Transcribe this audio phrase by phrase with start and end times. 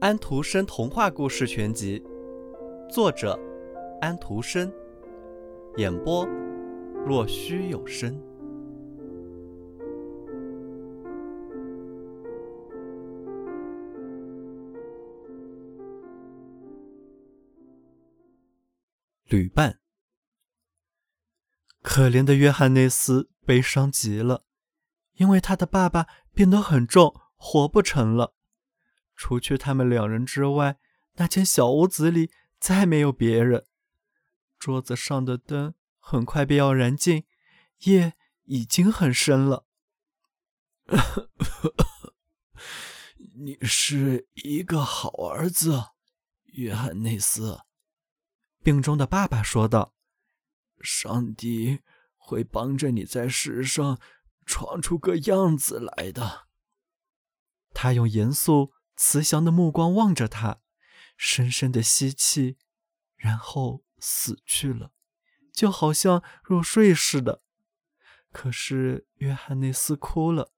[0.00, 2.02] 安徒生童话故事全集，
[2.88, 3.38] 作者
[4.00, 4.72] 安徒生，
[5.78, 6.24] 演播
[7.04, 8.14] 若虚有声。
[19.28, 19.80] 旅伴，
[21.82, 24.44] 可怜的约翰内斯悲伤极了，
[25.16, 28.34] 因为他的爸爸变得很重，活不成了。
[29.14, 30.78] 除去他们两人之外，
[31.14, 33.66] 那间小屋子里再没有别人。
[34.58, 37.24] 桌子上的灯很快便要燃尽，
[37.80, 39.66] 夜已经很深了。
[43.38, 45.88] 你是一个好儿子，
[46.44, 47.60] 约翰内斯。
[48.62, 49.94] 病中的爸爸说道
[50.80, 51.80] ：“上帝
[52.16, 54.00] 会帮着你在世上
[54.46, 56.46] 闯出个样子来的。”
[57.74, 58.72] 他用严肃。
[58.98, 60.62] 慈祥的目光望着他，
[61.18, 62.56] 深深的吸气，
[63.14, 64.90] 然后死去了，
[65.52, 67.42] 就好像入睡似的。
[68.32, 70.50] 可是约翰内斯哭了。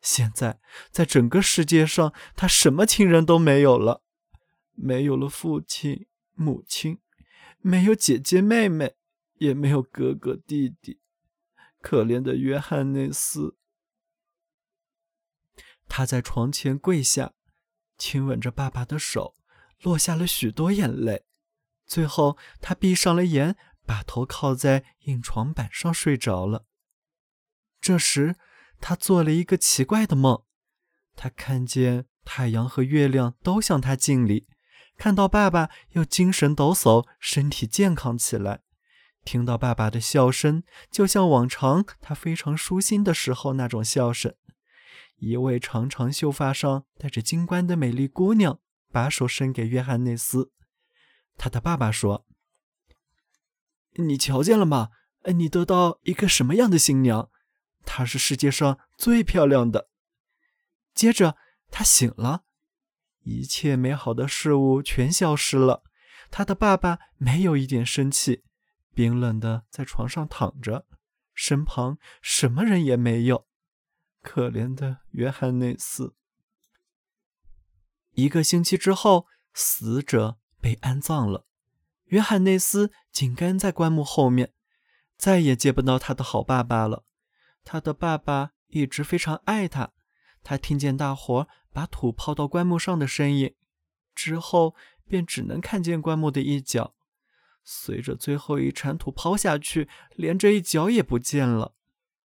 [0.00, 0.58] 现在，
[0.90, 4.02] 在整个世界上，他什么亲人都没有了，
[4.72, 6.98] 没有了父亲、母亲，
[7.60, 8.96] 没有姐姐、妹妹，
[9.34, 11.00] 也没有哥哥、弟弟。
[11.88, 13.56] 可怜的约翰内斯，
[15.88, 17.32] 他在床前跪下。
[17.96, 19.34] 亲吻着爸爸的手，
[19.80, 21.24] 落下了许多眼泪。
[21.86, 26.66] 最后，他闭上了眼，把头靠在硬床板上睡着了。
[27.80, 28.36] 这时，
[28.82, 30.44] 他做了一个奇怪的梦。
[31.16, 34.46] 他看见太阳和月亮都向他敬礼，
[34.98, 38.60] 看到爸爸又精神抖擞，身体健康起来，
[39.28, 44.34] 听到爸爸的笑声，就像往常他非常舒心的时候那种笑声。
[45.16, 48.58] 一位长长秀发上戴着金冠的美丽姑娘
[48.90, 50.50] 把手伸给约翰内斯。
[51.36, 52.24] 他的爸爸说
[53.96, 54.88] ：“你瞧见了吗？
[55.34, 57.28] 你得到一个什么样的新娘？
[57.84, 59.90] 她是世界上最漂亮的。”
[60.96, 61.36] 接着
[61.70, 62.44] 他醒了，
[63.24, 65.82] 一切美好的事物全消失了。
[66.30, 68.42] 他的爸爸没有一点生气，
[68.98, 70.84] 冰冷的在床上躺着，
[71.32, 73.46] 身旁什么人也没有。
[74.22, 76.16] 可怜的约翰内斯。
[78.14, 81.46] 一个星期之后，死者被安葬了。
[82.06, 84.52] 约翰内斯紧跟在棺木后面，
[85.16, 87.04] 再也见不到他的好爸爸了。
[87.62, 89.92] 他的爸爸一直非常爱他。
[90.42, 93.54] 他听见大伙把土抛到棺木上的声音，
[94.12, 94.74] 之后
[95.06, 96.96] 便只能看见棺木的一角。
[97.64, 101.74] 随着最后一铲土抛下去，连这一角也不见了。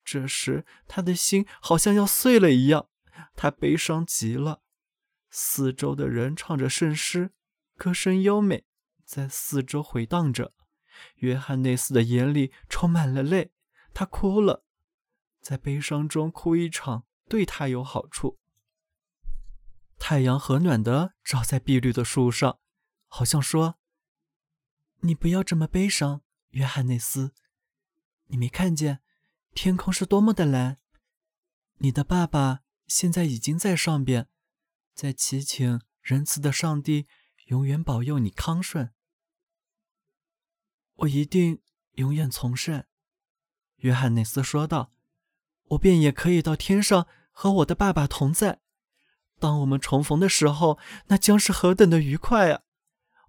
[0.05, 2.89] 这时，他的心好像要碎了一样，
[3.37, 4.63] 他悲伤极了。
[5.31, 7.33] 四周的人唱着圣诗，
[7.77, 8.65] 歌声优美，
[9.05, 10.53] 在四周回荡着。
[11.17, 13.53] 约翰内斯的眼里充满了泪，
[13.95, 14.65] 他哭了，
[15.41, 18.39] 在悲伤中哭一场对他有好处。
[19.99, 22.59] 太阳和暖的照在碧绿的树上，
[23.07, 23.79] 好像说
[25.03, 27.33] ：“你不要这么悲伤，约翰内斯，
[28.27, 29.01] 你没看见？”
[29.55, 30.79] 天空是多么的蓝！
[31.79, 34.27] 你的爸爸现在已经在上边，
[34.95, 37.07] 在祈请仁慈的上帝
[37.49, 38.95] 永远保佑你康顺。
[40.95, 41.61] 我一定
[41.97, 42.87] 永远从善，
[43.77, 44.95] 约翰内斯说道。
[45.69, 48.61] 我便也可以到天上和我的爸爸同在。
[49.39, 52.63] 当我们重逢的时候，那将是何等的愉快啊！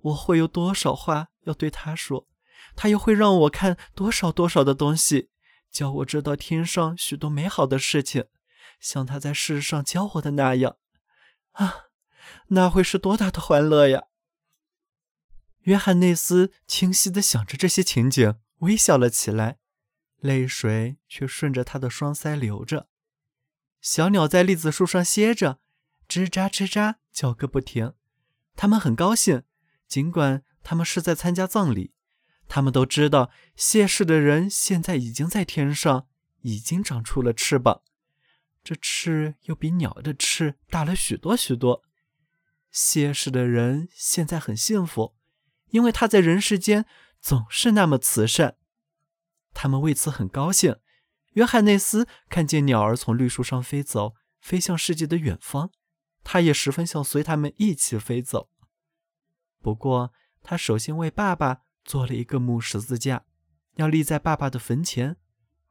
[0.04, 2.28] 我会有多少话要对他说，
[2.76, 5.30] 他又会让我看多少多少的东西。
[5.72, 8.26] 教我知道天上许多美好的事情，
[8.80, 10.78] 像他在世上教我的那样，
[11.54, 11.86] 啊，
[12.50, 14.04] 那会是多大的欢乐呀！
[15.62, 19.58] 约翰内斯清晰地想着这些情景，微笑了起来，
[20.20, 22.88] 泪水却顺着他的双腮流着。
[23.82, 25.60] 小鸟在栗子树上歇着，
[26.08, 27.94] 吱喳吱喳叫个不停。
[28.56, 29.44] 他们很高兴，
[29.94, 31.94] 尽管他们是在参加葬礼。
[32.48, 36.08] 他们都知道，谢氏的人现在已经在天上，
[36.42, 37.84] 已经长出了翅膀，
[38.64, 41.84] 这翅又比鸟的翅大了许多许多。
[42.72, 45.14] 谢氏的人现在很幸福，
[45.70, 46.88] 因为他在人世间
[47.22, 48.56] 总是那么慈善。
[49.54, 50.78] 他们为此很高兴。
[51.34, 55.70] 约翰内斯看见鸟儿从绿树上飞走，飞向世界的远方，
[56.24, 58.50] 他也十分想随他们一起飞走。
[59.64, 60.14] 不过，
[60.44, 61.62] 他首先为爸爸。
[61.86, 63.26] 做了一个木十字架，
[63.76, 65.18] 要立在爸爸的坟前。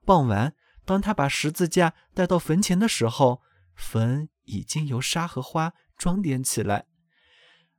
[0.04, 0.54] 傍晚，
[0.84, 3.40] 当他把十字架带到坟前的时候，
[3.74, 6.84] 坟已经由沙和花装点起来。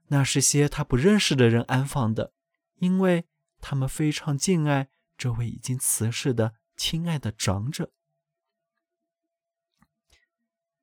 [0.08, 2.34] 那是些他不认识的人安放的，
[2.78, 3.28] 因为
[3.62, 7.92] 他们非常敬爱这位已经辞世的亲爱的长者。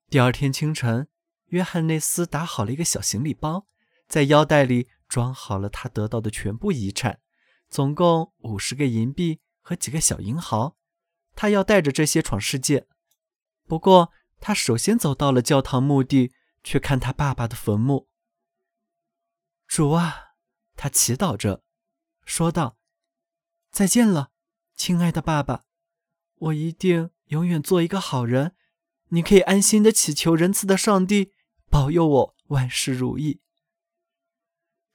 [0.09, 1.09] 第二天清晨，
[1.47, 3.67] 约翰内斯打好了一个小行李包，
[4.07, 7.21] 在腰带里装好了他得到的全部遗产，
[7.69, 10.77] 总共五十个银币和几个小银毫。
[11.35, 12.87] 他要带着这些闯世界。
[13.67, 18.09] 不过，他首先走到了教堂墓地，去看他爸爸的坟墓。
[19.67, 20.35] 主啊，
[20.77, 21.65] 他祈祷着，
[22.25, 22.79] 说道
[23.73, 24.31] ：“再见了，
[24.77, 25.65] 亲爱的爸爸，
[26.37, 28.55] 我一定永远做一个好人。
[29.09, 31.33] 你可以安心的祈求仁慈的上帝
[31.69, 33.41] 保佑我万事如意。”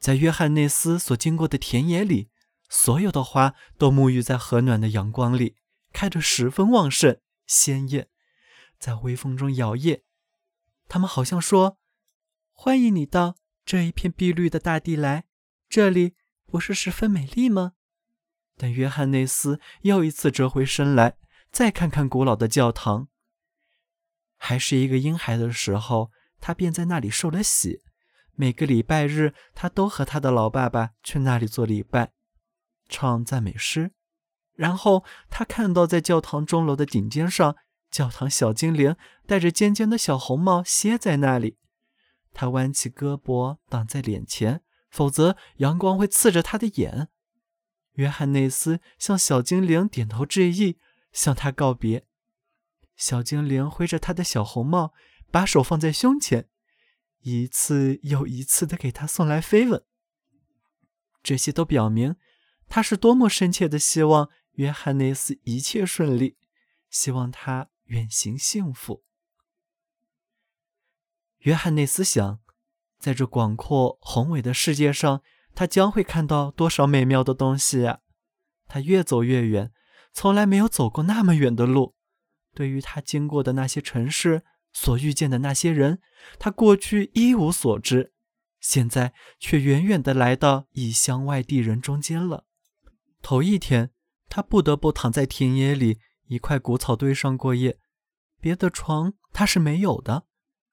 [0.06, 2.30] 在约翰内斯所经过的田野里，
[2.70, 5.56] 所有的花都沐浴在和暖的阳光里，
[5.92, 8.08] 开得十分旺盛鲜艳，
[8.78, 10.04] 在微风中摇曳。
[10.88, 11.80] 他们好像说
[12.54, 15.24] ：“欢迎你到。”这一片碧绿的大地来，
[15.68, 16.14] 这里
[16.46, 17.72] 不是十分美丽吗？
[18.56, 21.18] 但约翰内斯又一次折回身来，
[21.52, 23.08] 再看看古老的教堂。
[24.38, 27.82] 还是一个婴孩的时候，他便在那里受了洗。
[28.36, 32.12] 每个礼拜日，他都和他的老爸爸去那里做礼拜，
[32.88, 33.92] 唱赞美诗。
[34.54, 37.56] 然后他看到在教堂钟楼的顶尖上，
[37.90, 38.96] 教堂小精灵
[39.26, 41.58] 戴着尖尖的小红帽歇在那里。
[42.34, 47.10] 他弯起胳膊挡在脸前，否则阳光会刺着他的眼。
[47.94, 50.78] 约翰内斯向小精灵点头致意，
[51.14, 52.06] 向他告别。
[52.98, 54.94] 小精灵挥着他的小红帽，
[55.32, 56.50] 把手放在胸前，
[57.26, 59.84] 一次又一次的给他送来飞吻。
[61.24, 62.18] 这些都表明
[62.68, 66.38] 他是多么深切的希望约翰内斯一切顺利，
[66.92, 69.04] 希望他远行幸福。
[71.40, 72.40] 约翰内斯想，
[73.00, 75.24] 在这广阔宏伟的世界上，
[75.56, 78.02] 他将会看到多少美妙的东西呀！
[78.68, 79.72] 他越走越远，
[80.14, 81.96] 从来没有走过那么远的路。
[82.54, 84.44] 对于他经过的那些城市，
[84.76, 86.02] 所遇见的那些人，
[86.38, 88.12] 他过去一无所知，
[88.60, 92.46] 现在却远远地来到异乡外地人中间了。
[93.22, 93.92] 头一天，
[94.28, 97.80] 他不得不躺在田野里一块谷草堆上过夜，
[98.42, 100.26] 别的床他是没有的。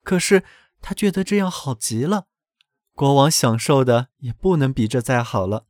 [0.03, 0.43] 可是。
[0.85, 2.27] 他觉得这样好极了，
[2.93, 5.65] 国王享受的也不能比这再好了。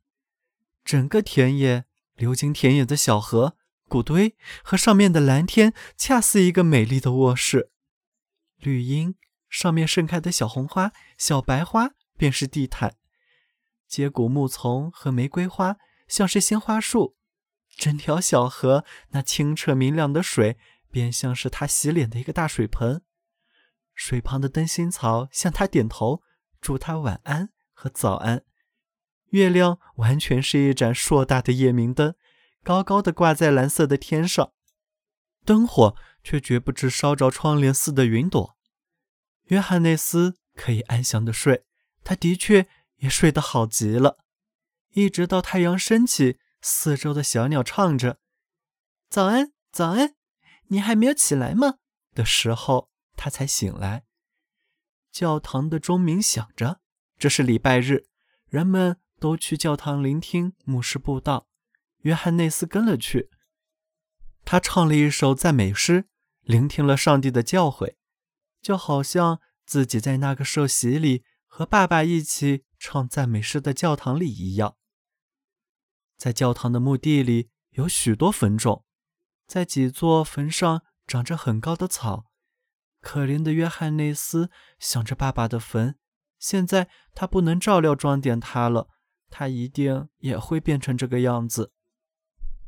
[0.84, 1.84] 整个田野，
[2.16, 3.56] 流经田野的小河、
[3.88, 4.34] 谷堆
[4.64, 7.70] 和上面的蓝天，恰似一个美丽的卧室。
[8.64, 9.14] 绿荫
[9.48, 12.96] 上面盛开的小红花、小白花便是地毯，
[13.86, 15.76] 接骨木丛和玫瑰花
[16.08, 17.16] 像是鲜花树。
[17.76, 20.56] 整条小河那清澈明亮的水，
[20.90, 23.02] 便像是他洗脸的一个大水盆。
[23.94, 26.22] 水旁的灯芯草向他点头，
[26.60, 28.44] 祝他晚安和早安。
[29.30, 32.14] 月亮完全是一盏硕大的夜明灯，
[32.62, 34.52] 高高的挂在蓝色的天上，
[35.44, 38.53] 灯火却绝不知烧着窗帘似的云朵。
[39.44, 41.64] 约翰内斯可以安详的睡，
[42.02, 44.24] 他的确也睡得好极了，
[44.90, 48.18] 一直到太阳升起，四周的小鸟唱着
[49.08, 50.14] “早安，早安，
[50.68, 51.74] 你还没有起来吗？”
[52.14, 52.90] 的时候。
[53.16, 54.02] 他才醒来，
[55.12, 56.80] 教堂的钟鸣响着。
[57.16, 58.08] 这是礼拜日，
[58.48, 61.46] 人们都去教堂聆听牧师布道。
[62.00, 63.30] 约翰内斯跟了去，
[64.44, 66.08] 他唱了一首赞美诗，
[66.42, 67.94] 聆听了上帝的教诲，
[68.64, 74.76] 就好像自己在那个受洗里和爸爸一起唱赞美诗的教堂里一样。
[76.16, 78.86] 在教堂的墓地里有许多坟冢，
[79.46, 82.24] 在几座坟上长着很高的草。
[83.02, 85.98] 可怜的约翰内斯想着爸爸的坟，
[86.38, 88.88] 现在他不能照料装点他了，
[89.28, 91.74] 他一定也会变成这个样子。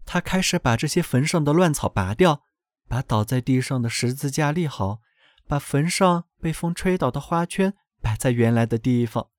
[0.05, 2.43] 他开始把这些坟上的乱草拔掉，
[2.87, 5.01] 把倒在地上的十字架立好，
[5.47, 9.31] 把坟上被风吹倒的花圈摆在原来的地方。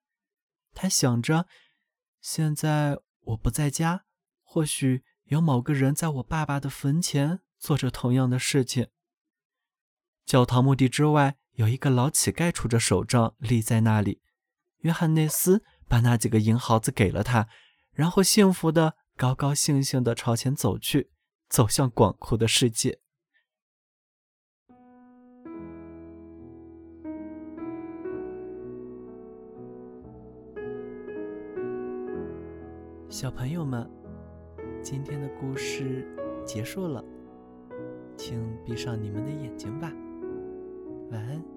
[0.73, 1.47] 他想着，
[2.21, 4.05] 现在我不在家，
[4.43, 8.87] 或许有某个人在我爸爸的坟前做着同样的事情。
[10.25, 14.21] 教堂墓地之外有一个老乞丐杵着手杖立在那里。
[14.81, 17.49] 约翰内斯把那几个银毫子给了他，
[17.91, 21.11] 然后幸福的、高高兴兴的朝前走去，
[21.49, 22.99] 走向广阔的世界。
[33.09, 33.89] 小朋友们
[34.83, 36.05] 今天的故事
[36.45, 37.01] 结束了
[38.17, 39.89] 请闭上你们的眼睛吧。
[41.11, 41.56] 晚安。